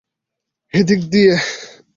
এই 0.73 0.83
দিকে 0.83 1.07
দিয়ে। 1.11 1.33